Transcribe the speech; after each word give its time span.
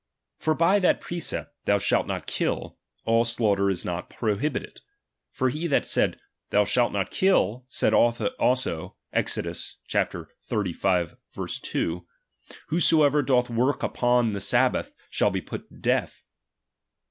For 0.39 0.55
by 0.55 0.79
that 0.79 0.99
precept. 0.99 1.53
Thou 1.65 1.77
shatt 1.77 2.07
not 2.07 2.25
kill, 2.25 2.79
all 3.05 3.23
slaughter 3.23 3.69
is 3.69 3.85
not 3.85 4.09
prohibited; 4.09 4.81
for 5.31 5.49
he 5.49 5.67
that 5.67 5.85
said, 5.85 6.19
Thou 6.49 6.65
shalt 6.65 6.91
not 6.91 7.11
kill, 7.11 7.65
said 7.69 7.93
also, 7.93 8.95
{ExoA 9.13 9.75
XXXV. 9.93 11.61
2): 11.61 12.07
Whosoever 12.69 13.23
{loth 13.23 13.51
work 13.51 13.83
upon 13.83 14.33
the 14.33 14.41
sabhath, 14.41 14.91
shall 15.11 15.29
be 15.29 15.39
put 15.39 15.69
to 15.69 15.77
death. 15.77 16.23